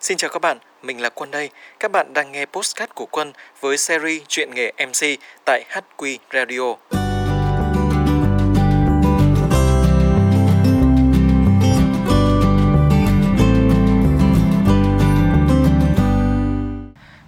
Xin 0.00 0.16
chào 0.16 0.30
các 0.30 0.42
bạn, 0.42 0.58
mình 0.82 1.00
là 1.00 1.08
Quân 1.08 1.30
đây. 1.30 1.50
Các 1.80 1.90
bạn 1.90 2.14
đang 2.14 2.32
nghe 2.32 2.46
postcard 2.46 2.92
của 2.94 3.06
Quân 3.10 3.32
với 3.60 3.78
series 3.78 4.22
Chuyện 4.28 4.50
nghề 4.54 4.72
MC 4.86 5.20
tại 5.44 5.64
HQ 5.70 6.18
Radio. 6.32 6.74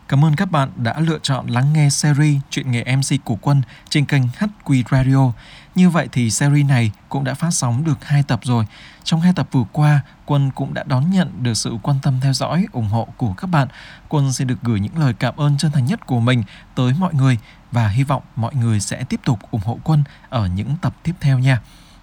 Cảm 0.08 0.24
ơn 0.24 0.36
các 0.36 0.50
bạn 0.50 0.70
đã 0.76 1.00
lựa 1.00 1.18
chọn 1.22 1.46
lắng 1.46 1.72
nghe 1.74 1.88
series 1.90 2.36
Chuyện 2.50 2.70
nghề 2.70 2.84
MC 2.96 3.24
của 3.24 3.36
Quân 3.40 3.62
trên 3.88 4.04
kênh 4.04 4.22
HQ 4.38 4.82
Radio. 4.90 5.32
Như 5.74 5.90
vậy 5.90 6.08
thì 6.12 6.30
series 6.30 6.66
này 6.66 6.90
cũng 7.08 7.24
đã 7.24 7.34
phát 7.34 7.50
sóng 7.50 7.84
được 7.84 8.04
hai 8.04 8.22
tập 8.22 8.40
rồi. 8.42 8.66
Trong 9.04 9.20
hai 9.20 9.32
tập 9.32 9.48
vừa 9.52 9.64
qua, 9.72 10.00
Quân 10.26 10.50
cũng 10.54 10.74
đã 10.74 10.82
đón 10.86 11.10
nhận 11.10 11.42
được 11.42 11.54
sự 11.54 11.76
quan 11.82 11.96
tâm 12.02 12.20
theo 12.20 12.32
dõi, 12.32 12.66
ủng 12.72 12.88
hộ 12.88 13.08
của 13.16 13.34
các 13.34 13.46
bạn. 13.46 13.68
Quân 14.08 14.32
xin 14.32 14.46
được 14.46 14.62
gửi 14.62 14.80
những 14.80 14.98
lời 14.98 15.14
cảm 15.14 15.36
ơn 15.36 15.58
chân 15.58 15.70
thành 15.72 15.84
nhất 15.84 16.06
của 16.06 16.20
mình 16.20 16.42
tới 16.74 16.94
mọi 16.98 17.14
người 17.14 17.38
và 17.72 17.88
hy 17.88 18.04
vọng 18.04 18.22
mọi 18.36 18.54
người 18.54 18.80
sẽ 18.80 19.04
tiếp 19.04 19.20
tục 19.24 19.38
ủng 19.50 19.60
hộ 19.64 19.78
Quân 19.84 20.04
ở 20.28 20.46
những 20.46 20.76
tập 20.82 20.94
tiếp 21.02 21.14
theo 21.20 21.38
nha. 21.38 21.60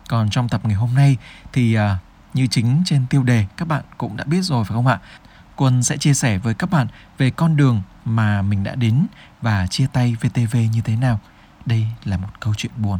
Còn 0.10 0.30
trong 0.30 0.50
tập 0.50 0.62
ngày 0.64 0.76
hôm 0.76 0.96
nay 0.96 1.18
thì 1.54 1.74
à, 1.74 1.98
như 2.34 2.48
chính 2.48 2.82
trên 2.86 3.06
tiêu 3.10 3.24
đề 3.24 3.46
các 3.58 3.68
bạn 3.68 3.84
cũng 3.98 4.18
đã 4.18 4.24
biết 4.24 4.42
rồi 4.42 4.64
phải 4.64 4.76
không 4.76 4.88
ạ? 4.88 5.00
Quân 5.56 5.84
sẽ 5.84 5.98
chia 5.98 6.14
sẻ 6.14 6.38
với 6.38 6.54
các 6.54 6.70
bạn 6.70 6.88
về 7.18 7.30
con 7.30 7.58
đường 7.58 7.82
mà 8.06 8.42
mình 8.42 8.64
đã 8.64 8.76
đến 8.76 9.08
và 9.42 9.68
chia 9.68 9.88
tay 9.94 10.16
VTV 10.22 10.58
như 10.74 10.82
thế 10.82 10.96
nào. 10.96 11.20
Đây 11.66 11.88
là 12.04 12.18
một 12.18 12.30
câu 12.40 12.54
chuyện 12.58 12.72
buồn. 12.78 13.00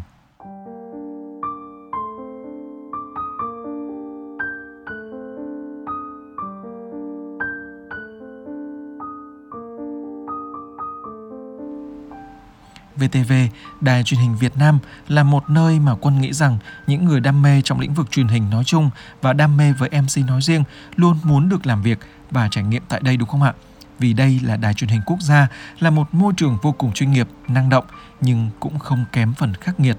VTV, 13.08 13.34
Đài 13.82 14.04
truyền 14.04 14.22
hình 14.22 14.38
Việt 14.38 14.58
Nam 14.58 14.80
là 15.08 15.24
một 15.24 15.50
nơi 15.50 15.80
mà 15.80 15.96
Quân 15.96 16.22
nghĩ 16.22 16.34
rằng 16.34 16.58
những 16.88 17.06
người 17.06 17.20
đam 17.20 17.42
mê 17.42 17.62
trong 17.62 17.80
lĩnh 17.80 17.94
vực 17.94 18.12
truyền 18.12 18.28
hình 18.28 18.50
nói 18.50 18.64
chung 18.64 18.90
và 19.22 19.34
đam 19.34 19.58
mê 19.58 19.74
với 19.74 19.90
MC 19.90 20.28
nói 20.28 20.42
riêng 20.42 20.64
luôn 20.96 21.18
muốn 21.24 21.50
được 21.50 21.66
làm 21.66 21.82
việc 21.82 22.00
và 22.32 22.48
trải 22.52 22.64
nghiệm 22.64 22.84
tại 22.90 23.00
đây 23.04 23.18
đúng 23.18 23.30
không 23.30 23.42
ạ? 23.42 23.54
Vì 24.00 24.14
đây 24.14 24.40
là 24.44 24.58
đài 24.58 24.74
truyền 24.74 24.90
hình 24.90 25.02
quốc 25.06 25.22
gia, 25.22 25.48
là 25.80 25.90
một 25.90 26.08
môi 26.12 26.34
trường 26.38 26.58
vô 26.62 26.72
cùng 26.72 26.94
chuyên 26.94 27.12
nghiệp, 27.12 27.28
năng 27.48 27.70
động 27.70 27.86
nhưng 28.22 28.50
cũng 28.60 28.80
không 28.80 29.06
kém 29.12 29.34
phần 29.34 29.54
khắc 29.54 29.80
nghiệt. 29.80 29.98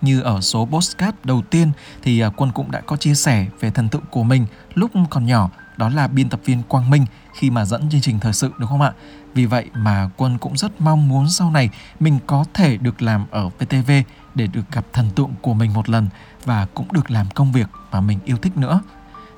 Như 0.00 0.20
ở 0.20 0.40
số 0.40 0.68
postcard 0.70 1.16
đầu 1.24 1.42
tiên 1.50 1.70
thì 2.02 2.20
à, 2.20 2.28
Quân 2.36 2.52
cũng 2.52 2.70
đã 2.70 2.80
có 2.80 2.96
chia 2.96 3.14
sẻ 3.14 3.46
về 3.60 3.70
thần 3.70 3.88
tượng 3.88 4.04
của 4.10 4.22
mình 4.22 4.46
lúc 4.74 4.90
còn 5.10 5.26
nhỏ 5.26 5.50
đó 5.78 5.88
là 5.88 6.08
biên 6.08 6.28
tập 6.28 6.40
viên 6.44 6.62
Quang 6.62 6.90
Minh 6.90 7.06
khi 7.34 7.50
mà 7.50 7.64
dẫn 7.64 7.90
chương 7.90 8.00
trình 8.00 8.20
thời 8.20 8.32
sự 8.32 8.52
đúng 8.58 8.68
không 8.68 8.80
ạ? 8.80 8.92
Vì 9.34 9.46
vậy 9.46 9.70
mà 9.74 10.10
Quân 10.16 10.38
cũng 10.38 10.56
rất 10.56 10.80
mong 10.80 11.08
muốn 11.08 11.28
sau 11.30 11.50
này 11.50 11.70
mình 12.00 12.18
có 12.26 12.44
thể 12.54 12.76
được 12.76 13.02
làm 13.02 13.26
ở 13.30 13.48
VTV 13.48 13.90
để 14.34 14.46
được 14.46 14.72
gặp 14.72 14.84
thần 14.92 15.10
tượng 15.10 15.32
của 15.42 15.54
mình 15.54 15.72
một 15.72 15.88
lần 15.88 16.08
và 16.44 16.66
cũng 16.74 16.92
được 16.92 17.10
làm 17.10 17.26
công 17.34 17.52
việc 17.52 17.68
mà 17.92 18.00
mình 18.00 18.18
yêu 18.24 18.36
thích 18.36 18.56
nữa. 18.56 18.80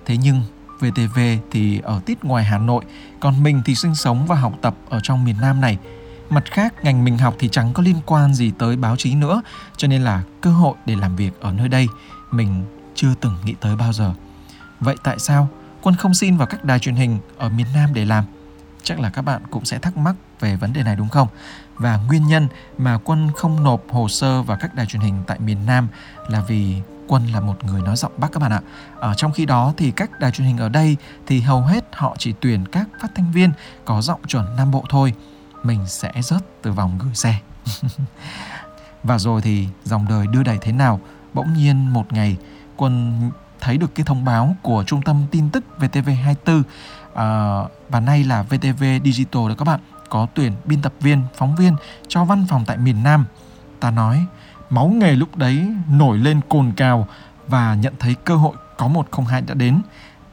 Thế 0.06 0.16
nhưng 0.16 0.42
VTV 0.80 1.18
thì 1.50 1.80
ở 1.80 2.00
tít 2.06 2.24
ngoài 2.24 2.44
Hà 2.44 2.58
Nội, 2.58 2.84
còn 3.20 3.42
mình 3.42 3.62
thì 3.64 3.74
sinh 3.74 3.94
sống 3.94 4.26
và 4.26 4.36
học 4.36 4.52
tập 4.62 4.74
ở 4.88 5.00
trong 5.02 5.24
miền 5.24 5.36
Nam 5.40 5.60
này. 5.60 5.78
Mặt 6.30 6.44
khác, 6.50 6.74
ngành 6.82 7.04
mình 7.04 7.18
học 7.18 7.34
thì 7.38 7.48
chẳng 7.48 7.72
có 7.72 7.82
liên 7.82 8.00
quan 8.06 8.34
gì 8.34 8.52
tới 8.58 8.76
báo 8.76 8.96
chí 8.96 9.14
nữa, 9.14 9.42
cho 9.76 9.88
nên 9.88 10.02
là 10.02 10.22
cơ 10.40 10.50
hội 10.50 10.74
để 10.86 10.96
làm 10.96 11.16
việc 11.16 11.40
ở 11.40 11.52
nơi 11.52 11.68
đây 11.68 11.86
mình 12.30 12.64
chưa 12.94 13.14
từng 13.20 13.36
nghĩ 13.44 13.54
tới 13.60 13.76
bao 13.76 13.92
giờ. 13.92 14.14
Vậy 14.80 14.96
tại 15.02 15.18
sao 15.18 15.48
Quân 15.82 15.94
không 15.96 16.14
xin 16.14 16.36
vào 16.36 16.46
các 16.46 16.64
đài 16.64 16.78
truyền 16.78 16.94
hình 16.94 17.18
ở 17.38 17.48
miền 17.48 17.66
Nam 17.74 17.94
để 17.94 18.04
làm? 18.04 18.24
Chắc 18.82 19.00
là 19.00 19.10
các 19.10 19.22
bạn 19.22 19.42
cũng 19.50 19.64
sẽ 19.64 19.78
thắc 19.78 19.96
mắc 19.96 20.14
về 20.40 20.56
vấn 20.56 20.72
đề 20.72 20.82
này 20.82 20.96
đúng 20.96 21.08
không? 21.08 21.28
Và 21.74 21.96
nguyên 21.96 22.26
nhân 22.26 22.48
mà 22.78 22.98
Quân 23.04 23.30
không 23.36 23.62
nộp 23.62 23.82
hồ 23.90 24.08
sơ 24.08 24.42
vào 24.42 24.58
các 24.60 24.74
đài 24.74 24.86
truyền 24.86 25.02
hình 25.02 25.22
tại 25.26 25.38
miền 25.38 25.66
Nam 25.66 25.88
là 26.28 26.40
vì 26.40 26.76
Quân 27.08 27.26
là 27.26 27.40
một 27.40 27.64
người 27.64 27.82
nói 27.82 27.96
giọng 27.96 28.12
Bắc 28.16 28.32
các 28.32 28.40
bạn 28.40 28.52
ạ. 28.52 28.60
Ở 28.96 29.14
trong 29.14 29.32
khi 29.32 29.46
đó 29.46 29.74
thì 29.76 29.90
các 29.90 30.20
đài 30.20 30.30
truyền 30.30 30.46
hình 30.48 30.58
ở 30.58 30.68
đây 30.68 30.96
thì 31.26 31.40
hầu 31.40 31.60
hết 31.60 31.84
họ 31.92 32.16
chỉ 32.18 32.34
tuyển 32.40 32.66
các 32.66 32.88
phát 33.00 33.08
thanh 33.14 33.32
viên 33.32 33.52
có 33.84 34.02
giọng 34.02 34.20
chuẩn 34.26 34.56
Nam 34.56 34.70
Bộ 34.70 34.84
thôi. 34.88 35.14
Mình 35.62 35.86
sẽ 35.86 36.12
rớt 36.22 36.62
từ 36.62 36.72
vòng 36.72 36.98
gửi 36.98 37.14
xe. 37.14 37.34
Và 39.02 39.18
rồi 39.18 39.42
thì 39.42 39.68
dòng 39.84 40.06
đời 40.08 40.26
đưa 40.26 40.42
đẩy 40.42 40.58
thế 40.60 40.72
nào? 40.72 41.00
Bỗng 41.34 41.54
nhiên 41.54 41.92
một 41.92 42.12
ngày, 42.12 42.36
Quân 42.76 43.20
thấy 43.60 43.78
được 43.78 43.94
cái 43.94 44.04
thông 44.04 44.24
báo 44.24 44.56
của 44.62 44.84
trung 44.86 45.02
tâm 45.02 45.26
tin 45.30 45.50
tức 45.50 45.64
VTV24 45.78 46.62
à, 47.14 47.26
và 47.88 48.00
nay 48.00 48.24
là 48.24 48.42
VTV 48.42 48.84
Digital 49.04 49.48
đó 49.48 49.54
các 49.58 49.64
bạn 49.64 49.80
có 50.08 50.26
tuyển 50.34 50.52
biên 50.64 50.82
tập 50.82 50.92
viên, 51.00 51.22
phóng 51.34 51.56
viên 51.56 51.76
cho 52.08 52.24
văn 52.24 52.46
phòng 52.48 52.64
tại 52.66 52.76
miền 52.76 53.02
Nam. 53.02 53.24
Ta 53.80 53.90
nói 53.90 54.26
máu 54.70 54.88
nghề 54.88 55.12
lúc 55.12 55.36
đấy 55.36 55.66
nổi 55.90 56.18
lên 56.18 56.40
cồn 56.48 56.72
cào 56.76 57.08
và 57.46 57.74
nhận 57.74 57.94
thấy 57.98 58.14
cơ 58.14 58.36
hội 58.36 58.56
có 58.76 58.88
một 58.88 59.06
không 59.10 59.26
hai 59.26 59.40
đã 59.40 59.54
đến. 59.54 59.82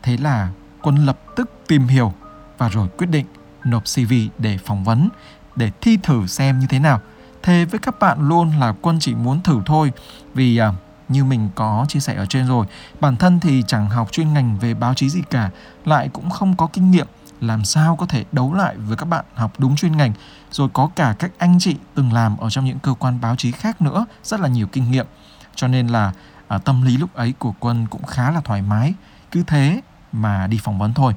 Thế 0.03 0.17
là 0.17 0.49
Quân 0.81 1.05
lập 1.05 1.19
tức 1.35 1.51
tìm 1.67 1.87
hiểu 1.87 2.13
và 2.57 2.69
rồi 2.69 2.87
quyết 2.97 3.07
định 3.07 3.25
nộp 3.63 3.83
CV 3.83 4.13
để 4.37 4.57
phỏng 4.57 4.83
vấn, 4.83 5.09
để 5.55 5.71
thi 5.81 5.97
thử 6.03 6.27
xem 6.27 6.59
như 6.59 6.67
thế 6.67 6.79
nào. 6.79 7.01
Thề 7.43 7.65
với 7.65 7.79
các 7.79 7.99
bạn 7.99 8.27
luôn 8.27 8.51
là 8.59 8.73
Quân 8.81 8.97
chỉ 8.99 9.15
muốn 9.15 9.41
thử 9.41 9.61
thôi 9.65 9.91
vì 10.33 10.57
à, 10.57 10.73
như 11.09 11.23
mình 11.23 11.49
có 11.55 11.85
chia 11.89 11.99
sẻ 11.99 12.15
ở 12.15 12.25
trên 12.25 12.47
rồi, 12.47 12.65
bản 12.99 13.15
thân 13.15 13.39
thì 13.39 13.63
chẳng 13.67 13.89
học 13.89 14.11
chuyên 14.11 14.33
ngành 14.33 14.57
về 14.57 14.73
báo 14.73 14.93
chí 14.93 15.09
gì 15.09 15.21
cả, 15.29 15.49
lại 15.85 16.09
cũng 16.13 16.29
không 16.29 16.55
có 16.55 16.67
kinh 16.67 16.91
nghiệm 16.91 17.07
làm 17.41 17.65
sao 17.65 17.95
có 17.95 18.05
thể 18.05 18.25
đấu 18.31 18.53
lại 18.53 18.77
với 18.77 18.97
các 18.97 19.05
bạn 19.05 19.25
học 19.35 19.53
đúng 19.57 19.75
chuyên 19.75 19.97
ngành 19.97 20.13
rồi 20.51 20.69
có 20.73 20.89
cả 20.95 21.15
các 21.19 21.31
anh 21.37 21.59
chị 21.59 21.75
từng 21.95 22.13
làm 22.13 22.37
ở 22.37 22.49
trong 22.49 22.65
những 22.65 22.79
cơ 22.79 22.93
quan 22.93 23.21
báo 23.21 23.35
chí 23.35 23.51
khác 23.51 23.81
nữa 23.81 24.05
rất 24.23 24.39
là 24.39 24.47
nhiều 24.47 24.67
kinh 24.67 24.91
nghiệm. 24.91 25.05
Cho 25.55 25.67
nên 25.67 25.87
là 25.87 26.13
à, 26.47 26.57
tâm 26.57 26.81
lý 26.81 26.97
lúc 26.97 27.13
ấy 27.13 27.33
của 27.39 27.53
quân 27.59 27.87
cũng 27.89 28.03
khá 28.03 28.31
là 28.31 28.41
thoải 28.41 28.61
mái. 28.61 28.93
Cứ 29.31 29.43
thế 29.47 29.81
mà 30.11 30.47
đi 30.47 30.59
phỏng 30.63 30.79
vấn 30.79 30.93
thôi 30.93 31.13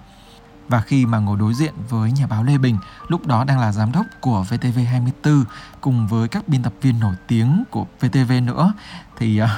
và 0.71 0.81
khi 0.81 1.07
mà 1.07 1.19
ngồi 1.19 1.37
đối 1.37 1.55
diện 1.55 1.75
với 1.89 2.13
nhà 2.13 2.27
báo 2.27 2.45
Lê 2.45 2.59
Bình, 2.59 2.79
lúc 3.09 3.27
đó 3.27 3.45
đang 3.45 3.61
là 3.61 3.73
giám 3.73 3.93
đốc 3.93 4.07
của 4.21 4.45
VTV24 4.51 5.45
cùng 5.81 6.07
với 6.07 6.29
các 6.29 6.49
biên 6.49 6.63
tập 6.63 6.73
viên 6.81 7.01
nổi 7.01 7.15
tiếng 7.27 7.65
của 7.71 7.87
VTV 8.01 8.33
nữa 8.43 8.73
thì 9.17 9.43
uh, 9.43 9.49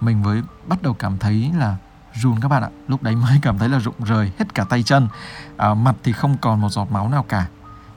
mình 0.00 0.22
mới 0.22 0.42
bắt 0.66 0.82
đầu 0.82 0.94
cảm 0.94 1.18
thấy 1.18 1.52
là 1.58 1.76
run 2.14 2.40
các 2.40 2.48
bạn 2.48 2.62
ạ. 2.62 2.70
Lúc 2.88 3.02
đấy 3.02 3.16
mới 3.16 3.38
cảm 3.42 3.58
thấy 3.58 3.68
là 3.68 3.78
rụng 3.78 3.94
rời 4.04 4.32
hết 4.38 4.54
cả 4.54 4.64
tay 4.64 4.82
chân. 4.82 5.08
À, 5.56 5.74
mặt 5.74 5.96
thì 6.02 6.12
không 6.12 6.36
còn 6.40 6.60
một 6.60 6.68
giọt 6.68 6.92
máu 6.92 7.08
nào 7.08 7.22
cả. 7.22 7.46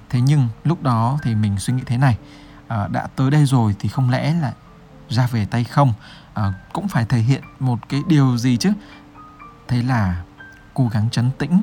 Thế 0.10 0.22
nhưng 0.22 0.48
lúc 0.64 0.84
đó 0.84 1.20
thì 1.24 1.36
mình 1.36 1.60
suy 1.60 1.74
nghĩ 1.74 1.84
thế 1.86 1.98
này 1.98 2.18
à, 2.68 2.88
đã 2.88 3.08
tới 3.16 3.32
đây 3.32 3.46
rồi 3.46 3.76
thì 3.80 3.90
không 3.90 4.10
lẽ 4.10 4.34
là 4.34 4.54
ra 5.10 5.28
về 5.28 5.46
tay 5.46 5.64
không? 5.64 5.94
À, 6.34 6.54
cũng 6.74 6.88
phải 6.88 7.06
thể 7.06 7.20
hiện 7.20 7.42
một 7.60 7.90
cái 7.90 8.02
điều 8.08 8.38
gì 8.38 8.58
chứ? 8.58 8.72
Thế 9.68 9.84
là 9.84 10.24
cố 10.74 10.88
gắng 10.88 11.10
chấn 11.12 11.32
tĩnh 11.38 11.62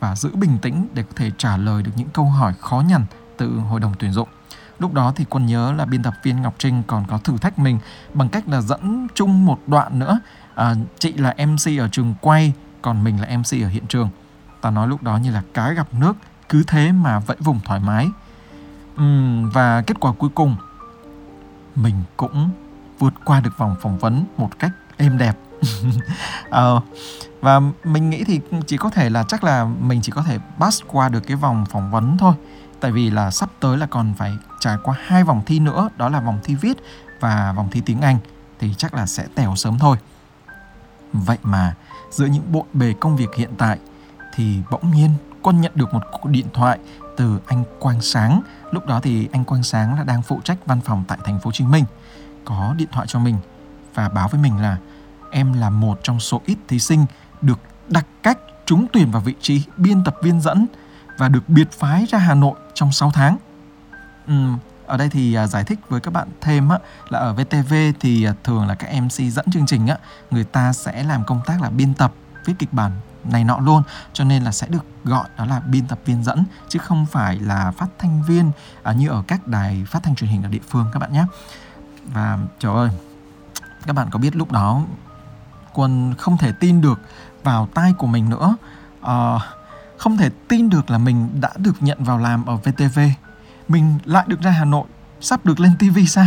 và 0.00 0.16
giữ 0.16 0.36
bình 0.36 0.58
tĩnh 0.58 0.88
để 0.94 1.02
có 1.02 1.12
thể 1.16 1.30
trả 1.38 1.56
lời 1.56 1.82
được 1.82 1.92
những 1.96 2.08
câu 2.08 2.24
hỏi 2.24 2.54
khó 2.60 2.80
nhằn 2.80 3.04
từ 3.36 3.50
hội 3.50 3.80
đồng 3.80 3.94
tuyển 3.98 4.12
dụng. 4.12 4.28
Lúc 4.78 4.94
đó 4.94 5.12
thì 5.16 5.24
quân 5.24 5.46
nhớ 5.46 5.72
là 5.72 5.84
biên 5.84 6.02
tập 6.02 6.14
viên 6.22 6.42
ngọc 6.42 6.54
trinh 6.58 6.82
còn 6.86 7.04
có 7.08 7.18
thử 7.18 7.38
thách 7.38 7.58
mình 7.58 7.78
bằng 8.14 8.28
cách 8.28 8.48
là 8.48 8.60
dẫn 8.60 9.06
chung 9.14 9.46
một 9.46 9.60
đoạn 9.66 9.98
nữa. 9.98 10.20
À, 10.54 10.74
chị 10.98 11.12
là 11.12 11.34
mc 11.46 11.80
ở 11.80 11.88
trường 11.88 12.14
quay 12.20 12.52
còn 12.82 13.04
mình 13.04 13.20
là 13.20 13.36
mc 13.36 13.62
ở 13.62 13.68
hiện 13.68 13.86
trường. 13.86 14.08
Ta 14.60 14.70
nói 14.70 14.88
lúc 14.88 15.02
đó 15.02 15.16
như 15.16 15.30
là 15.30 15.42
cá 15.54 15.72
gặp 15.72 15.94
nước 15.94 16.16
cứ 16.48 16.62
thế 16.66 16.92
mà 16.92 17.18
vẫy 17.18 17.36
vùng 17.40 17.60
thoải 17.64 17.80
mái. 17.80 18.08
Uhm, 19.00 19.50
và 19.50 19.82
kết 19.82 20.00
quả 20.00 20.12
cuối 20.18 20.30
cùng 20.34 20.56
mình 21.74 22.02
cũng 22.16 22.50
vượt 22.98 23.14
qua 23.24 23.40
được 23.40 23.58
vòng 23.58 23.76
phỏng 23.82 23.98
vấn 23.98 24.24
một 24.36 24.58
cách 24.58 24.72
êm 24.96 25.18
đẹp. 25.18 25.36
ờ, 26.50 26.80
và 27.40 27.60
mình 27.84 28.10
nghĩ 28.10 28.24
thì 28.24 28.40
chỉ 28.66 28.76
có 28.76 28.90
thể 28.90 29.10
là 29.10 29.22
chắc 29.22 29.44
là 29.44 29.64
mình 29.64 30.00
chỉ 30.02 30.12
có 30.12 30.22
thể 30.22 30.38
pass 30.58 30.82
qua 30.86 31.08
được 31.08 31.20
cái 31.20 31.36
vòng 31.36 31.66
phỏng 31.70 31.90
vấn 31.90 32.16
thôi 32.18 32.34
tại 32.80 32.92
vì 32.92 33.10
là 33.10 33.30
sắp 33.30 33.50
tới 33.60 33.78
là 33.78 33.86
còn 33.86 34.14
phải 34.18 34.36
trải 34.60 34.76
qua 34.82 34.94
hai 35.04 35.24
vòng 35.24 35.42
thi 35.46 35.58
nữa 35.58 35.88
đó 35.96 36.08
là 36.08 36.20
vòng 36.20 36.38
thi 36.44 36.54
viết 36.54 36.76
và 37.20 37.52
vòng 37.56 37.68
thi 37.70 37.82
tiếng 37.86 38.00
anh 38.00 38.18
thì 38.58 38.74
chắc 38.78 38.94
là 38.94 39.06
sẽ 39.06 39.26
tèo 39.34 39.56
sớm 39.56 39.78
thôi 39.78 39.96
vậy 41.12 41.38
mà 41.42 41.74
giữa 42.10 42.26
những 42.26 42.52
bộn 42.52 42.66
bề 42.72 42.94
công 43.00 43.16
việc 43.16 43.34
hiện 43.36 43.50
tại 43.58 43.78
thì 44.34 44.58
bỗng 44.70 44.90
nhiên 44.90 45.10
con 45.42 45.60
nhận 45.60 45.72
được 45.74 45.94
một 45.94 46.02
cuộc 46.12 46.28
điện 46.28 46.46
thoại 46.52 46.78
từ 47.16 47.40
anh 47.46 47.64
Quang 47.78 48.00
Sáng. 48.00 48.42
Lúc 48.70 48.86
đó 48.86 49.00
thì 49.02 49.28
anh 49.32 49.44
Quang 49.44 49.62
Sáng 49.62 49.98
là 49.98 50.04
đang 50.04 50.22
phụ 50.22 50.40
trách 50.44 50.66
văn 50.66 50.80
phòng 50.80 51.04
tại 51.08 51.18
thành 51.24 51.38
phố 51.38 51.44
Hồ 51.44 51.52
Chí 51.52 51.64
Minh. 51.64 51.84
Có 52.44 52.74
điện 52.76 52.88
thoại 52.92 53.06
cho 53.06 53.18
mình 53.18 53.36
và 53.94 54.08
báo 54.08 54.28
với 54.28 54.40
mình 54.40 54.62
là 54.62 54.76
em 55.30 55.52
là 55.52 55.70
một 55.70 56.00
trong 56.02 56.20
số 56.20 56.40
ít 56.46 56.58
thí 56.68 56.78
sinh 56.78 57.06
được 57.40 57.58
đặc 57.88 58.06
cách 58.22 58.38
trúng 58.66 58.86
tuyển 58.92 59.10
vào 59.10 59.22
vị 59.22 59.34
trí 59.40 59.62
biên 59.76 60.04
tập 60.04 60.16
viên 60.22 60.40
dẫn 60.40 60.66
và 61.18 61.28
được 61.28 61.48
biệt 61.48 61.72
phái 61.72 62.06
ra 62.06 62.18
Hà 62.18 62.34
Nội 62.34 62.54
trong 62.74 62.92
6 62.92 63.10
tháng. 63.10 63.36
Uhm, 64.32 64.58
ở 64.86 64.96
đây 64.96 65.08
thì 65.08 65.34
à, 65.34 65.46
giải 65.46 65.64
thích 65.64 65.78
với 65.88 66.00
các 66.00 66.10
bạn 66.10 66.28
thêm 66.40 66.68
á, 66.68 66.78
là 67.08 67.18
ở 67.18 67.34
VTV 67.34 67.74
thì 68.00 68.24
à, 68.24 68.34
thường 68.44 68.66
là 68.66 68.74
các 68.74 69.00
MC 69.02 69.32
dẫn 69.32 69.46
chương 69.52 69.66
trình 69.66 69.86
á, 69.86 69.98
người 70.30 70.44
ta 70.44 70.72
sẽ 70.72 71.02
làm 71.02 71.24
công 71.24 71.40
tác 71.46 71.62
là 71.62 71.70
biên 71.70 71.94
tập, 71.94 72.12
viết 72.44 72.54
kịch 72.58 72.72
bản 72.72 72.92
này 73.24 73.44
nọ 73.44 73.58
luôn 73.58 73.82
cho 74.12 74.24
nên 74.24 74.42
là 74.42 74.52
sẽ 74.52 74.66
được 74.66 74.84
gọi 75.04 75.28
đó 75.38 75.46
là 75.46 75.60
biên 75.60 75.86
tập 75.86 75.98
viên 76.04 76.24
dẫn 76.24 76.44
chứ 76.68 76.78
không 76.78 77.06
phải 77.06 77.38
là 77.38 77.70
phát 77.70 77.86
thanh 77.98 78.22
viên 78.22 78.50
à, 78.82 78.92
như 78.92 79.08
ở 79.08 79.22
các 79.26 79.46
đài 79.46 79.84
phát 79.86 80.02
thanh 80.02 80.14
truyền 80.14 80.30
hình 80.30 80.42
ở 80.42 80.48
địa 80.48 80.60
phương 80.68 80.86
các 80.92 80.98
bạn 80.98 81.12
nhé 81.12 81.24
và 82.06 82.38
trời 82.58 82.74
ơi 82.74 82.90
các 83.86 83.92
bạn 83.92 84.10
có 84.10 84.18
biết 84.18 84.36
lúc 84.36 84.52
đó 84.52 84.82
quần 85.80 86.14
không 86.18 86.36
thể 86.36 86.52
tin 86.52 86.80
được 86.80 87.00
vào 87.42 87.68
tai 87.74 87.92
của 87.92 88.06
mình 88.06 88.30
nữa. 88.30 88.56
À, 89.02 89.38
không 89.98 90.16
thể 90.16 90.30
tin 90.48 90.70
được 90.70 90.90
là 90.90 90.98
mình 90.98 91.28
đã 91.40 91.50
được 91.56 91.74
nhận 91.80 92.04
vào 92.04 92.18
làm 92.18 92.46
ở 92.46 92.56
VTV 92.56 93.00
mình 93.70 93.98
lại 94.04 94.24
được 94.26 94.40
ra 94.40 94.50
Hà 94.50 94.64
Nội 94.64 94.84
sắp 95.20 95.46
được 95.46 95.60
lên 95.60 95.72
TV 95.78 95.98
sao? 96.06 96.26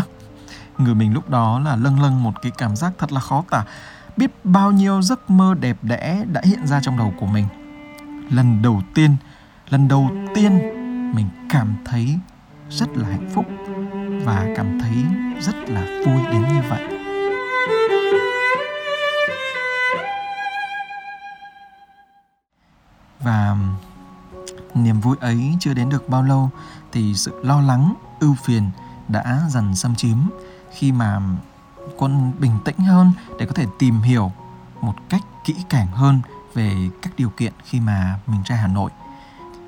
Người 0.78 0.96
mình 0.96 1.14
lúc 1.14 1.30
đó 1.30 1.60
là 1.60 1.76
lâng 1.76 2.02
lâng 2.02 2.24
một 2.24 2.42
cái 2.42 2.52
cảm 2.58 2.76
giác 2.76 2.94
thật 2.98 3.12
là 3.12 3.20
khó 3.20 3.44
tả. 3.50 3.64
Biết 4.18 4.32
bao 4.44 4.72
nhiêu 4.72 5.02
giấc 5.02 5.30
mơ 5.30 5.56
đẹp 5.60 5.78
đẽ 5.82 6.26
đã 6.32 6.42
hiện 6.44 6.68
ra 6.68 6.80
trong 6.84 6.98
đầu 6.98 7.14
của 7.20 7.26
mình. 7.26 7.48
Lần 8.30 8.62
đầu 8.62 8.82
tiên 8.96 9.16
lần 9.70 9.88
đầu 9.88 10.10
tiên 10.36 10.58
mình 11.16 11.30
cảm 11.50 11.76
thấy 11.86 12.20
rất 12.70 12.90
là 12.98 13.08
hạnh 13.08 13.30
phúc 13.34 13.46
và 14.26 14.46
cảm 14.58 14.80
thấy 14.80 14.96
rất 15.40 15.56
là 15.70 15.82
vui 16.06 16.24
đến 16.32 16.42
như 16.42 16.62
vậy. 16.70 16.93
Và 23.24 23.58
niềm 24.74 25.00
vui 25.00 25.18
ấy 25.20 25.54
chưa 25.60 25.74
đến 25.74 25.90
được 25.90 26.10
bao 26.10 26.24
lâu 26.24 26.50
thì 26.92 27.14
sự 27.16 27.44
lo 27.44 27.62
lắng, 27.62 27.94
ưu 28.20 28.36
phiền 28.44 28.70
đã 29.08 29.42
dần 29.50 29.76
xâm 29.76 29.96
chiếm 29.96 30.18
khi 30.72 30.92
mà 30.92 31.20
quân 31.98 32.32
bình 32.40 32.60
tĩnh 32.66 32.80
hơn 32.80 33.12
để 33.40 33.46
có 33.46 33.52
thể 33.54 33.66
tìm 33.80 34.02
hiểu 34.02 34.32
một 34.82 34.96
cách 35.10 35.22
kỹ 35.44 35.56
càng 35.70 35.88
hơn 35.88 36.22
về 36.54 36.90
các 37.02 37.14
điều 37.18 37.30
kiện 37.30 37.54
khi 37.66 37.80
mà 37.80 38.20
mình 38.28 38.42
ra 38.46 38.56
Hà 38.56 38.68
Nội. 38.68 38.92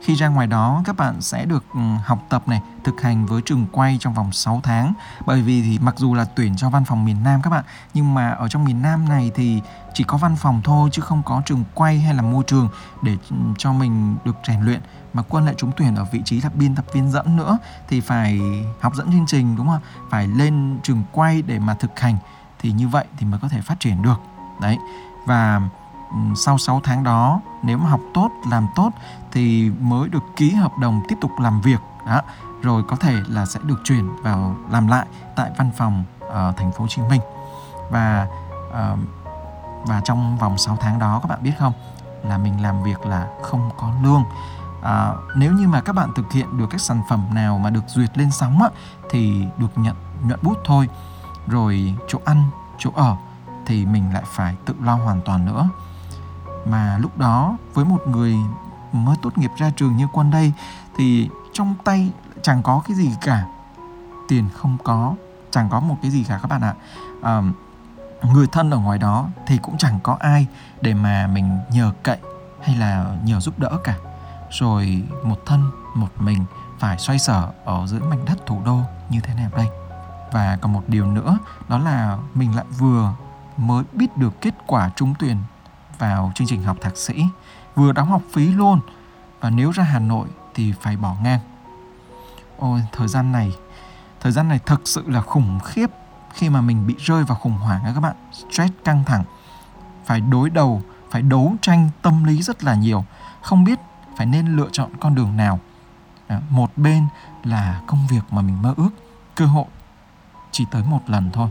Khi 0.06 0.16
ra 0.16 0.28
ngoài 0.28 0.48
đó 0.48 0.82
các 0.86 0.98
bạn 0.98 1.22
sẽ 1.22 1.46
được 1.46 1.64
ừ, 1.74 1.80
học 2.04 2.20
tập 2.30 2.48
này, 2.48 2.62
thực 2.84 3.02
hành 3.02 3.26
với 3.26 3.42
trường 3.46 3.66
quay 3.72 3.98
trong 4.00 4.14
vòng 4.14 4.32
6 4.32 4.62
tháng. 4.64 4.94
Bởi 5.26 5.42
vì 5.42 5.62
thì 5.62 5.80
mặc 5.80 5.96
dù 5.98 6.14
là 6.14 6.26
tuyển 6.36 6.56
cho 6.58 6.70
văn 6.70 6.86
phòng 6.86 7.06
miền 7.06 7.24
Nam 7.24 7.42
các 7.42 7.50
bạn, 7.50 7.64
nhưng 7.94 8.14
mà 8.14 8.32
ở 8.32 8.48
trong 8.48 8.66
miền 8.66 8.82
Nam 8.82 9.10
này 9.10 9.32
thì 9.36 9.62
chỉ 9.94 10.04
có 10.04 10.18
văn 10.18 10.36
phòng 10.36 10.62
thôi 10.64 10.90
chứ 10.92 11.02
không 11.02 11.24
có 11.24 11.42
trường 11.46 11.64
quay 11.74 12.00
hay 12.00 12.14
là 12.14 12.22
môi 12.22 12.44
trường 12.48 12.70
để 13.02 13.18
ừ, 13.30 13.36
cho 13.58 13.74
mình 13.74 14.16
được 14.26 14.36
rèn 14.48 14.62
luyện. 14.62 14.82
Mà 15.14 15.24
quân 15.30 15.46
lại 15.46 15.56
trúng 15.58 15.72
tuyển 15.78 15.96
ở 15.96 16.06
vị 16.12 16.22
trí 16.26 16.42
là 16.42 16.50
biên 16.54 16.76
tập 16.76 16.86
viên 16.94 17.12
dẫn 17.12 17.38
nữa 17.38 17.58
thì 17.88 18.02
phải 18.02 18.40
học 18.82 18.96
dẫn 18.96 19.12
chương 19.12 19.28
trình 19.28 19.56
đúng 19.56 19.68
không 19.68 19.82
phải 20.10 20.28
lên 20.28 20.80
trường 20.84 21.04
quay 21.12 21.42
để 21.42 21.60
mà 21.60 21.74
thực 21.74 22.00
hành. 22.00 22.18
Thì 22.60 22.72
như 22.72 22.88
vậy 22.88 23.06
thì 23.18 23.26
mới 23.26 23.40
có 23.40 23.48
thể 23.48 23.62
phát 23.62 23.80
triển 23.80 24.02
được. 24.02 24.22
Đấy. 24.62 24.78
Và 25.26 25.62
ừ, 26.12 26.18
sau 26.36 26.58
6 26.58 26.82
tháng 26.84 27.04
đó 27.04 27.42
nếu 27.66 27.78
mà 27.78 27.90
học 27.90 28.00
tốt 28.14 28.30
làm 28.52 28.68
tốt 28.76 28.90
thì 29.32 29.72
mới 29.80 30.10
được 30.10 30.24
ký 30.36 30.52
hợp 30.52 30.72
đồng 30.82 31.02
tiếp 31.08 31.16
tục 31.22 31.32
làm 31.40 31.62
việc. 31.62 31.80
Đó 32.08 32.22
rồi 32.62 32.84
có 32.84 32.96
thể 32.96 33.16
là 33.28 33.46
sẽ 33.46 33.60
được 33.64 33.82
chuyển 33.84 34.16
vào 34.22 34.56
làm 34.70 34.88
lại 34.88 35.06
tại 35.36 35.52
văn 35.58 35.72
phòng 35.78 36.04
ở 36.20 36.54
thành 36.58 36.72
phố 36.72 36.80
Hồ 36.80 36.88
Chí 36.88 37.02
Minh. 37.02 37.22
Và 37.90 38.28
uh, 38.70 39.00
và 39.88 40.02
trong 40.06 40.38
vòng 40.38 40.58
6 40.58 40.78
tháng 40.82 41.00
đó 41.00 41.20
các 41.24 41.30
bạn 41.30 41.44
biết 41.44 41.52
không? 41.60 41.74
Là 42.24 42.38
mình 42.38 42.62
làm 42.62 42.84
việc 42.84 43.06
là 43.06 43.28
không 43.44 43.70
có 43.78 43.92
lương. 44.04 44.24
À, 44.84 45.14
nếu 45.36 45.54
như 45.54 45.68
mà 45.68 45.82
các 45.82 45.94
bạn 45.94 46.10
thực 46.16 46.32
hiện 46.32 46.58
được 46.58 46.66
các 46.70 46.82
sản 46.82 47.02
phẩm 47.10 47.26
nào 47.34 47.58
mà 47.58 47.70
được 47.70 47.84
duyệt 47.88 48.18
lên 48.18 48.32
sóng 48.32 48.62
á, 48.62 48.70
thì 49.10 49.46
được 49.58 49.78
nhận 49.78 49.96
nhuận 50.24 50.40
bút 50.42 50.58
thôi. 50.66 50.90
Rồi 51.48 51.96
chỗ 52.08 52.20
ăn 52.26 52.44
chỗ 52.78 52.90
ở 52.96 53.16
thì 53.66 53.86
mình 53.86 54.14
lại 54.14 54.24
phải 54.26 54.56
tự 54.66 54.76
lo 54.82 54.96
hoàn 54.96 55.22
toàn 55.22 55.46
nữa 55.46 55.70
mà 56.66 56.98
lúc 56.98 57.18
đó 57.18 57.58
với 57.74 57.86
một 57.86 58.08
người 58.08 58.36
mới 58.92 59.16
tốt 59.22 59.38
nghiệp 59.38 59.52
ra 59.58 59.72
trường 59.76 59.98
như 59.98 60.08
quân 60.12 60.32
đây 60.32 60.54
thì 60.98 61.30
trong 61.54 61.76
tay 61.84 62.12
chẳng 62.42 62.64
có 62.64 62.82
cái 62.88 62.98
gì 62.98 63.12
cả. 63.22 63.46
Tiền 64.28 64.50
không 64.54 64.78
có 64.84 65.14
chẳng 65.52 65.70
có 65.70 65.80
một 65.80 65.98
cái 66.02 66.12
gì 66.12 66.24
cả 66.24 66.40
các 66.42 66.48
bạn 66.48 66.62
ạ. 66.62 66.74
À, 67.22 67.42
người 68.24 68.48
thân 68.48 68.72
ở 68.72 68.78
ngoài 68.78 68.98
đó 68.98 69.28
thì 69.48 69.58
cũng 69.58 69.78
chẳng 69.78 70.00
có 70.04 70.18
ai 70.20 70.48
để 70.82 70.94
mà 70.94 71.28
mình 71.28 71.60
nhờ 71.72 71.92
cậy 72.04 72.18
hay 72.62 72.76
là 72.76 73.06
nhờ 73.24 73.40
giúp 73.40 73.60
đỡ 73.60 73.72
cả. 73.84 73.96
Rồi 74.52 75.04
một 75.24 75.46
thân 75.46 75.72
một 75.96 76.10
mình 76.20 76.46
phải 76.80 76.98
xoay 76.98 77.20
sở 77.20 77.50
ở 77.66 77.88
giữa 77.88 78.00
mảnh 78.00 78.26
đất 78.26 78.46
thủ 78.46 78.62
đô 78.66 78.80
như 79.10 79.20
thế 79.20 79.34
này 79.34 79.48
đây. 79.58 79.68
Và 80.32 80.58
còn 80.62 80.74
một 80.74 80.84
điều 80.88 81.06
nữa 81.06 81.38
đó 81.70 81.78
là 81.78 82.18
mình 82.34 82.56
lại 82.56 82.66
vừa 82.78 83.14
mới 83.58 83.84
biết 83.94 84.18
được 84.18 84.42
kết 84.42 84.54
quả 84.68 84.90
trúng 84.96 85.14
tuyển 85.20 85.38
vào 86.00 86.32
chương 86.36 86.48
trình 86.48 86.64
học 86.64 86.78
thạc 86.82 86.98
sĩ, 86.98 87.26
vừa 87.76 87.92
đóng 87.92 88.10
học 88.10 88.22
phí 88.32 88.48
luôn, 88.48 88.80
và 89.40 89.50
nếu 89.50 89.72
ra 89.72 89.84
Hà 89.84 90.00
Nội 90.00 90.28
thì 90.54 90.74
phải 90.82 90.98
bỏ 90.98 91.16
ngang. 91.24 91.40
Ôi, 92.58 92.82
thời 92.92 93.08
gian 93.08 93.32
này, 93.32 93.56
thời 94.20 94.32
gian 94.32 94.48
này 94.50 94.60
thực 94.66 94.82
sự 94.86 95.04
là 95.08 95.22
khủng 95.22 95.60
khiếp. 95.64 95.90
Khi 96.34 96.50
mà 96.50 96.62
mình 96.62 96.88
bị 96.88 96.96
rơi 97.00 97.24
vào 97.24 97.38
khủng 97.38 97.58
hoảng 97.58 97.82
các 97.86 98.00
bạn, 98.00 98.16
stress 98.32 98.74
căng 98.84 99.04
thẳng, 99.04 99.24
phải 100.06 100.22
đối 100.22 100.50
đầu, 100.50 100.82
phải 101.12 101.22
đấu 101.22 101.56
tranh 101.62 101.90
tâm 102.02 102.24
lý 102.24 102.42
rất 102.42 102.64
là 102.64 102.76
nhiều, 102.76 103.06
không 103.42 103.64
biết 103.64 103.80
phải 104.18 104.26
nên 104.26 104.56
lựa 104.56 104.70
chọn 104.72 104.90
con 105.00 105.16
đường 105.16 105.38
nào. 105.38 105.60
Một 106.50 106.72
bên 106.78 107.08
là 107.44 107.82
công 107.88 108.08
việc 108.08 108.22
mà 108.30 108.42
mình 108.42 108.62
mơ 108.62 108.74
ước, 108.78 108.90
cơ 109.36 109.46
hội 109.46 109.66
chỉ 110.52 110.66
tới 110.72 110.84
một 110.84 111.02
lần 111.08 111.32
thôi, 111.32 111.50